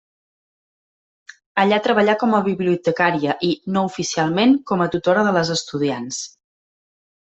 Allà 1.65 1.79
treballà 1.89 2.17
com 2.25 2.33
a 2.39 2.41
bibliotecària 2.49 3.37
i, 3.51 3.53
no 3.77 3.87
oficialment, 3.93 4.59
com 4.75 4.85
a 4.89 4.93
tutora 4.99 5.31
de 5.31 5.39
les 5.41 5.57
estudiants. 5.61 6.29